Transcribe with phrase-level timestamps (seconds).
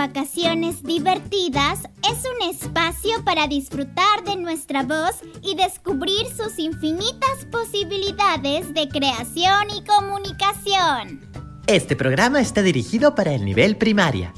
[0.00, 8.72] Vacaciones Divertidas es un espacio para disfrutar de nuestra voz y descubrir sus infinitas posibilidades
[8.72, 11.20] de creación y comunicación.
[11.66, 14.32] Este programa está dirigido para el nivel primaria.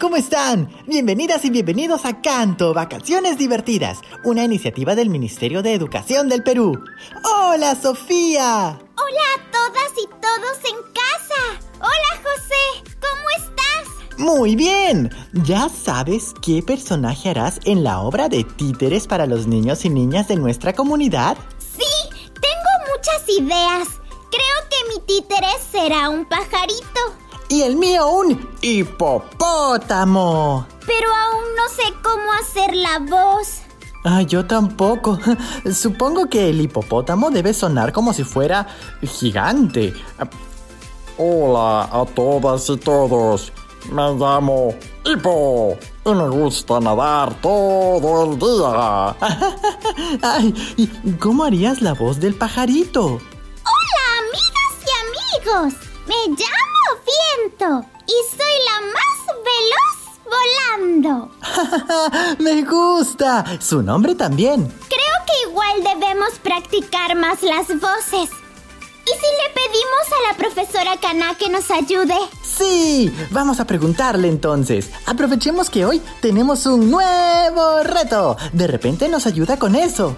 [0.00, 0.68] ¿Cómo están?
[0.86, 6.78] Bienvenidas y bienvenidos a Canto, Vacaciones Divertidas, una iniciativa del Ministerio de Educación del Perú.
[7.24, 8.78] Hola, Sofía.
[8.78, 11.66] Hola a todas y todos en casa.
[11.78, 12.96] Hola, José.
[13.00, 14.18] ¿Cómo estás?
[14.18, 15.10] Muy bien.
[15.32, 20.28] ¿Ya sabes qué personaje harás en la obra de títeres para los niños y niñas
[20.28, 21.36] de nuestra comunidad?
[21.58, 23.88] Sí, tengo muchas ideas.
[24.30, 27.25] Creo que mi títere será un pajarito.
[27.48, 30.66] Y el mío un hipopótamo.
[30.84, 33.60] Pero aún no sé cómo hacer la voz.
[34.04, 35.16] Ah, yo tampoco.
[35.72, 38.66] Supongo que el hipopótamo debe sonar como si fuera
[39.02, 39.94] gigante.
[41.18, 43.52] Hola a todas y todos.
[43.90, 44.74] Me llamo
[45.04, 49.16] Hipo y me gusta nadar todo el día.
[50.22, 53.04] Ay, ¿y ¿cómo harías la voz del pajarito?
[53.04, 55.74] Hola, amigas y amigos.
[56.06, 56.75] Me llamo
[57.36, 61.30] Viento y soy la más veloz volando.
[62.38, 63.44] Me gusta.
[63.60, 64.66] Su nombre también.
[64.88, 68.30] Creo que igual debemos practicar más las voces.
[69.06, 72.16] ¿Y si le pedimos a la profesora Kana que nos ayude?
[72.42, 74.90] Sí, vamos a preguntarle entonces.
[75.06, 78.36] Aprovechemos que hoy tenemos un nuevo reto.
[78.52, 80.16] De repente nos ayuda con eso.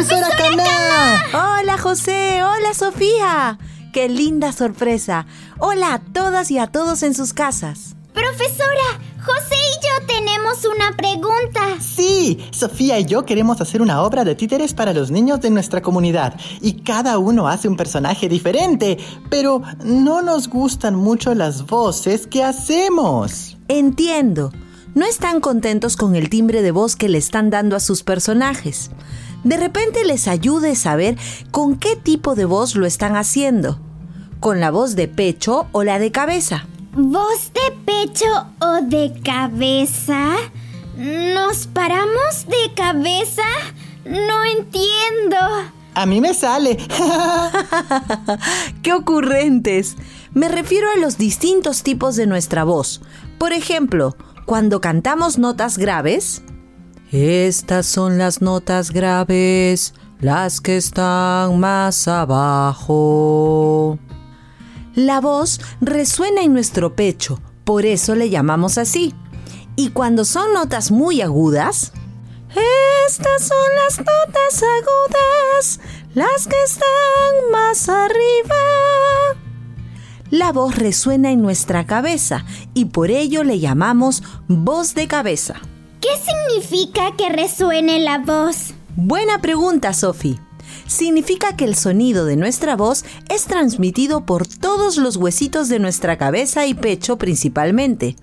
[0.00, 1.58] ¡Profesora Cana!
[1.60, 3.58] Hola José, hola Sofía.
[3.92, 5.26] Qué linda sorpresa.
[5.58, 7.96] Hola a todas y a todos en sus casas.
[8.14, 11.78] Profesora, José y yo tenemos una pregunta.
[11.80, 15.82] Sí, Sofía y yo queremos hacer una obra de títeres para los niños de nuestra
[15.82, 18.96] comunidad y cada uno hace un personaje diferente,
[19.28, 23.58] pero no nos gustan mucho las voces que hacemos.
[23.68, 24.50] Entiendo.
[24.94, 28.90] No están contentos con el timbre de voz que le están dando a sus personajes.
[29.44, 31.16] De repente les ayude saber
[31.50, 33.78] con qué tipo de voz lo están haciendo.
[34.38, 36.66] ¿Con la voz de pecho o la de cabeza?
[36.92, 38.26] ¿Voz de pecho
[38.60, 40.36] o de cabeza?
[40.96, 43.42] ¿Nos paramos de cabeza?
[44.04, 45.36] No entiendo.
[45.94, 46.76] A mí me sale.
[48.82, 49.96] ¡Qué ocurrentes!
[50.32, 53.02] Me refiero a los distintos tipos de nuestra voz.
[53.38, 56.42] Por ejemplo, cuando cantamos notas graves,
[57.12, 63.98] estas son las notas graves, las que están más abajo.
[64.94, 69.12] La voz resuena en nuestro pecho, por eso le llamamos así.
[69.74, 71.92] Y cuando son notas muy agudas,
[73.08, 75.80] estas son las notas agudas,
[76.14, 78.56] las que están más arriba.
[80.30, 85.60] La voz resuena en nuestra cabeza y por ello le llamamos voz de cabeza.
[86.00, 88.72] ¿Qué significa que resuene la voz?
[88.96, 90.40] Buena pregunta, Sophie.
[90.86, 96.16] Significa que el sonido de nuestra voz es transmitido por todos los huesitos de nuestra
[96.16, 98.16] cabeza y pecho principalmente.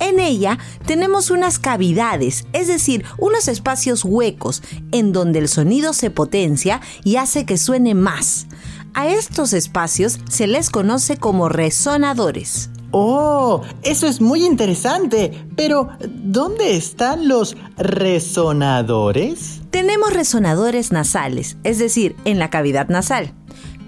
[0.00, 6.10] En ella tenemos unas cavidades, es decir, unos espacios huecos, en donde el sonido se
[6.10, 8.46] potencia y hace que suene más.
[8.92, 12.68] A estos espacios se les conoce como resonadores.
[12.90, 15.46] Oh, eso es muy interesante.
[15.56, 19.60] Pero, ¿dónde están los resonadores?
[19.70, 23.34] Tenemos resonadores nasales, es decir, en la cavidad nasal,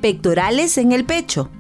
[0.03, 1.51] pectorales en el pecho,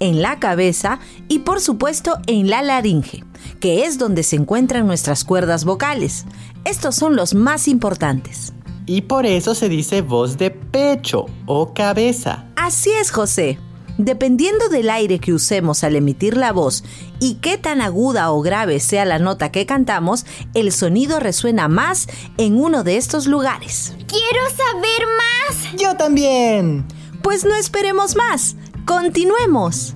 [0.00, 0.98] en la cabeza
[1.28, 3.24] y por supuesto en la laringe,
[3.60, 6.24] que es donde se encuentran nuestras cuerdas vocales.
[6.64, 8.52] Estos son los más importantes.
[8.84, 12.46] Y por eso se dice voz de pecho o cabeza.
[12.56, 13.58] Así es, José.
[13.98, 16.82] Dependiendo del aire que usemos al emitir la voz
[17.20, 20.24] y qué tan aguda o grave sea la nota que cantamos,
[20.54, 22.08] el sonido resuena más
[22.38, 23.94] en uno de estos lugares.
[24.06, 25.80] Quiero saber más.
[25.80, 26.86] Yo también.
[27.22, 28.56] Pues no esperemos más.
[28.86, 29.94] Continuemos.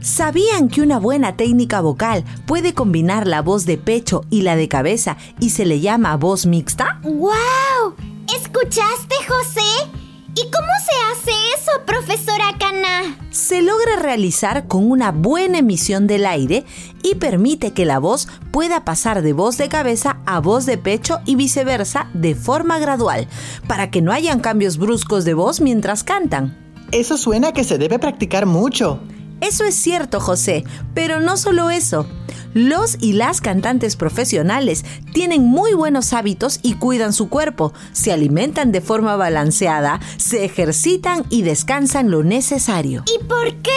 [0.00, 4.68] ¿Sabían que una buena técnica vocal puede combinar la voz de pecho y la de
[4.68, 7.00] cabeza y se le llama voz mixta?
[7.02, 7.94] ¡Wow!
[8.34, 9.97] ¿Escuchaste, José?
[10.38, 13.18] ¿Y cómo se hace eso, profesora Cana?
[13.30, 16.64] Se logra realizar con una buena emisión del aire
[17.02, 21.18] y permite que la voz pueda pasar de voz de cabeza a voz de pecho
[21.24, 23.26] y viceversa de forma gradual,
[23.66, 26.56] para que no hayan cambios bruscos de voz mientras cantan.
[26.92, 29.00] Eso suena que se debe practicar mucho.
[29.40, 30.64] Eso es cierto, José,
[30.94, 32.06] pero no solo eso.
[32.54, 38.72] Los y las cantantes profesionales tienen muy buenos hábitos y cuidan su cuerpo, se alimentan
[38.72, 43.04] de forma balanceada, se ejercitan y descansan lo necesario.
[43.14, 43.70] ¿Y por qué?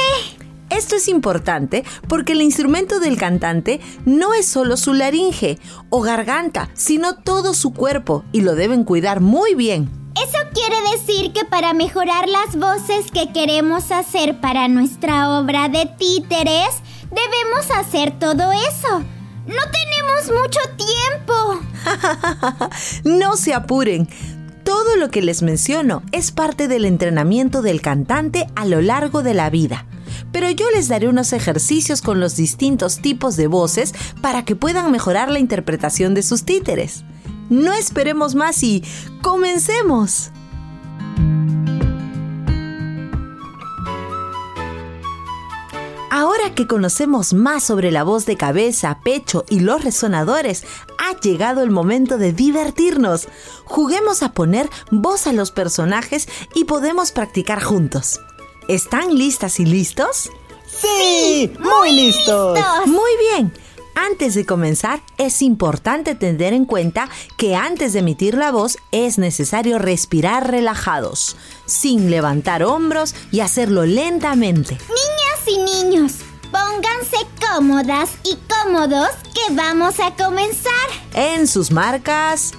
[0.69, 5.59] Esto es importante porque el instrumento del cantante no es solo su laringe
[5.89, 10.00] o garganta, sino todo su cuerpo y lo deben cuidar muy bien.
[10.15, 15.85] Eso quiere decir que para mejorar las voces que queremos hacer para nuestra obra de
[15.97, 18.99] títeres, debemos hacer todo eso.
[19.47, 21.61] No tenemos mucho tiempo.
[23.03, 24.07] no se apuren.
[24.63, 29.33] Todo lo que les menciono es parte del entrenamiento del cantante a lo largo de
[29.33, 29.85] la vida.
[30.31, 34.91] Pero yo les daré unos ejercicios con los distintos tipos de voces para que puedan
[34.91, 37.03] mejorar la interpretación de sus títeres.
[37.51, 38.81] No esperemos más y
[39.21, 40.31] comencemos.
[46.09, 50.63] Ahora que conocemos más sobre la voz de cabeza, pecho y los resonadores,
[50.97, 53.27] ha llegado el momento de divertirnos.
[53.65, 58.21] Juguemos a poner voz a los personajes y podemos practicar juntos.
[58.69, 60.29] ¿Están listas y listos?
[60.67, 62.57] Sí, muy listos.
[62.85, 63.53] Muy bien.
[64.03, 67.07] Antes de comenzar, es importante tener en cuenta
[67.37, 71.37] que antes de emitir la voz es necesario respirar relajados,
[71.67, 74.79] sin levantar hombros y hacerlo lentamente.
[74.87, 76.13] Niñas y niños,
[76.51, 77.17] pónganse
[77.47, 80.71] cómodas y cómodos que vamos a comenzar.
[81.13, 82.53] En sus marcas,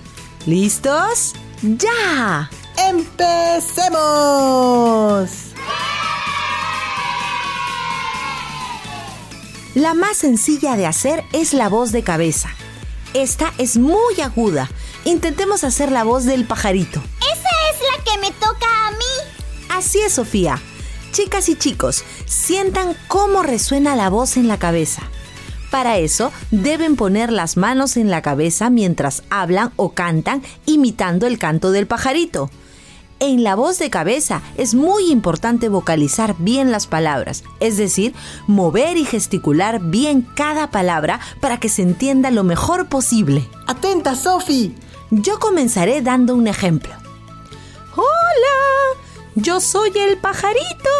[0.47, 1.33] ¿listos?
[1.63, 2.49] ¡Ya!
[2.89, 3.91] ¡Empecemos!
[9.75, 12.51] La más sencilla de hacer es la voz de cabeza.
[13.15, 14.69] Esta es muy aguda.
[15.07, 17.03] Intentemos hacer la voz del pajarito.
[17.21, 19.67] Esa es la que me toca a mí.
[19.71, 20.61] Así es, Sofía.
[21.13, 25.05] Chicas y chicos, sientan cómo resuena la voz en la cabeza.
[25.71, 31.39] Para eso, deben poner las manos en la cabeza mientras hablan o cantan imitando el
[31.39, 32.51] canto del pajarito
[33.23, 38.15] en la voz de cabeza es muy importante vocalizar bien las palabras, es decir,
[38.49, 43.49] mover y gesticular bien cada palabra para que se entienda lo mejor posible.
[43.69, 44.75] ¡Atenta, Sofi!
[45.11, 46.93] Yo comenzaré dando un ejemplo.
[47.95, 48.99] Hola,
[49.37, 50.91] yo soy el pajarito.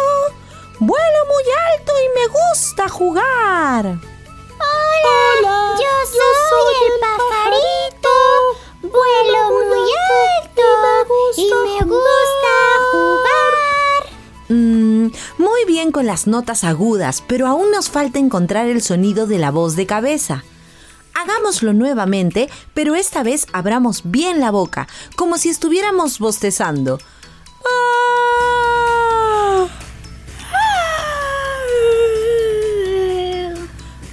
[0.79, 1.43] Vuelo muy
[1.73, 3.85] alto y me gusta jugar.
[3.85, 8.09] Hola, yo, soy, el pajarito.
[8.81, 10.61] Vuelo muy alto
[11.37, 12.53] y me gusta
[12.91, 13.53] jugar.
[14.49, 19.39] Mm, muy bien con las notas agudas, pero aún nos falta encontrar el sonido de
[19.39, 20.43] la voz de cabeza.
[21.13, 26.99] Hagámoslo nuevamente, pero esta vez abramos bien la boca, como si estuviéramos bostezando.
[27.65, 27.93] Ah.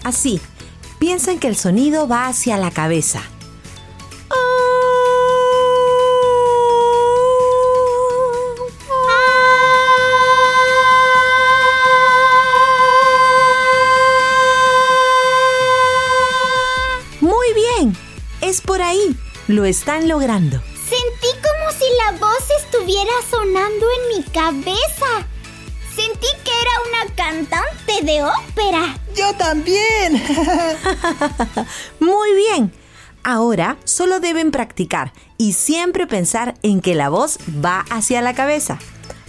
[0.05, 0.41] Así,
[0.99, 3.23] piensen que el sonido va hacia la cabeza.
[18.71, 19.17] Por ahí.
[19.49, 20.63] Lo están logrando.
[20.75, 25.27] Sentí como si la voz estuviera sonando en mi cabeza.
[25.93, 28.97] Sentí que era una cantante de ópera.
[29.17, 30.23] Yo también.
[31.99, 32.73] Muy bien.
[33.25, 38.79] Ahora solo deben practicar y siempre pensar en que la voz va hacia la cabeza.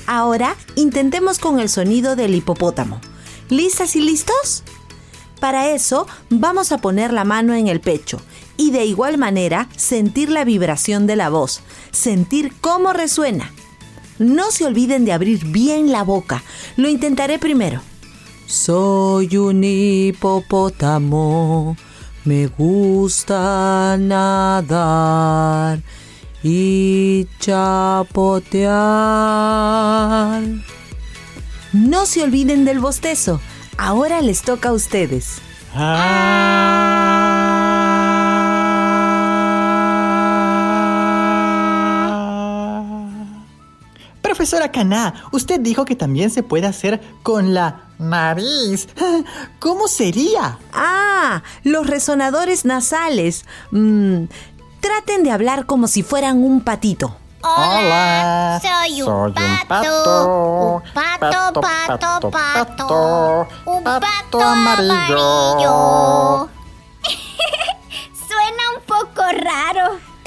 [0.05, 3.01] Ahora intentemos con el sonido del hipopótamo.
[3.49, 4.61] ¿Listas y listos?
[5.39, 8.21] Para eso vamos a poner la mano en el pecho
[8.61, 13.51] y de igual manera sentir la vibración de la voz, sentir cómo resuena.
[14.19, 16.43] No se olviden de abrir bien la boca.
[16.77, 17.81] Lo intentaré primero.
[18.45, 20.45] Soy un hipopótamo,
[22.23, 25.81] me gusta nadar
[26.43, 28.73] y chapotear.
[31.73, 33.41] No se olviden del bostezo.
[33.75, 35.41] Ahora les toca a ustedes.
[44.41, 48.87] Profesora Caná, usted dijo que también se puede hacer con la nariz.
[49.59, 50.57] ¿Cómo sería?
[50.73, 53.45] Ah, los resonadores nasales.
[53.69, 54.23] Mm,
[54.79, 57.15] traten de hablar como si fueran un patito.
[57.43, 59.33] Hola, soy un
[59.67, 66.49] pato, un pato, pato, pato, un pato amarillo.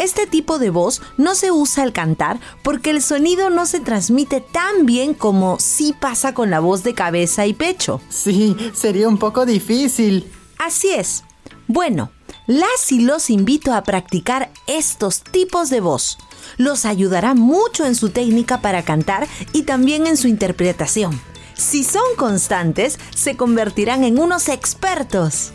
[0.04, 4.42] Este tipo de voz no se usa al cantar porque el sonido no se transmite
[4.42, 8.02] tan bien como sí pasa con la voz de cabeza y pecho.
[8.10, 10.30] Sí, sería un poco difícil.
[10.58, 11.24] Así es.
[11.68, 12.10] Bueno,
[12.46, 16.18] las y los invito a practicar estos tipos de voz.
[16.58, 21.18] Los ayudará mucho en su técnica para cantar y también en su interpretación.
[21.54, 25.54] Si son constantes, se convertirán en unos expertos.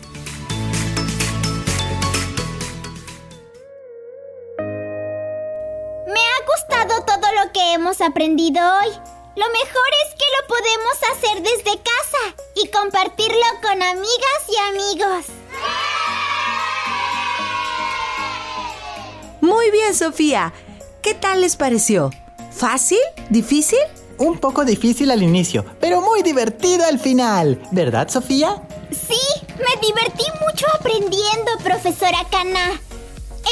[7.80, 8.90] Hemos aprendido hoy.
[9.36, 15.24] Lo mejor es que lo podemos hacer desde casa y compartirlo con amigas y amigos.
[19.40, 20.52] Muy bien, Sofía.
[21.00, 22.10] ¿Qué tal les pareció?
[22.52, 22.98] ¿Fácil?
[23.30, 23.78] ¿Difícil?
[24.18, 27.62] Un poco difícil al inicio, pero muy divertido al final.
[27.70, 28.62] ¿Verdad, Sofía?
[28.90, 29.18] Sí,
[29.56, 32.78] me divertí mucho aprendiendo, profesora Cana.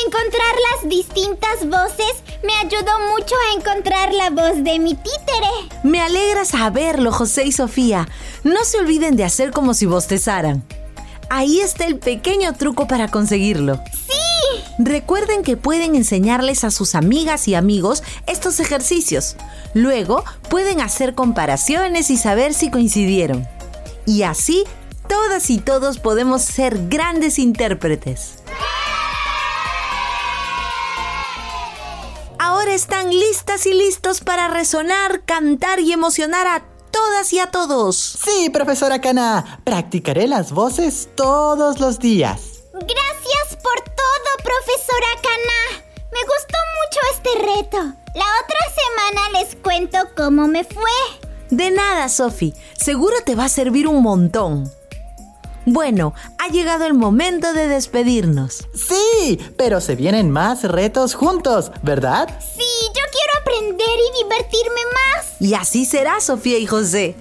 [0.08, 5.50] Encontrar las distintas voces me ayudó mucho a encontrar la voz de mi títere.
[5.82, 8.08] Me alegra saberlo, José y Sofía.
[8.42, 10.64] No se olviden de hacer como si bostezaran.
[11.28, 13.82] Ahí está el pequeño truco para conseguirlo.
[13.92, 14.62] ¡Sí!
[14.78, 19.36] Recuerden que pueden enseñarles a sus amigas y amigos estos ejercicios.
[19.74, 23.46] Luego pueden hacer comparaciones y saber si coincidieron.
[24.06, 24.64] Y así,
[25.06, 28.38] todas y todos podemos ser grandes intérpretes.
[32.78, 37.97] Están listas y listos para resonar, cantar y emocionar a todas y a todos.
[37.97, 39.61] Sí, profesora Cana.
[39.64, 42.62] Practicaré las voces todos los días.
[42.75, 45.88] Gracias por todo, profesora Cana.
[46.12, 47.78] Me gustó mucho este reto.
[48.14, 51.28] La otra semana les cuento cómo me fue.
[51.50, 52.54] De nada, Sophie.
[52.80, 54.70] Seguro te va a servir un montón.
[55.70, 58.66] Bueno, ha llegado el momento de despedirnos.
[58.72, 62.26] Sí, pero se vienen más retos juntos, ¿verdad?
[62.40, 65.26] Sí, yo quiero aprender y divertirme más.
[65.40, 67.16] Y así será, Sofía y José.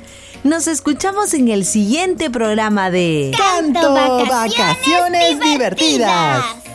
[0.45, 6.39] Nos escuchamos en el siguiente programa de Canto Vacaciones Divertidas.
[6.39, 6.66] Aprendo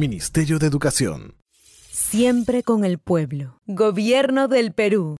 [0.00, 1.34] Ministerio de Educación.
[1.92, 3.60] Siempre con el pueblo.
[3.66, 5.18] Gobierno del Perú.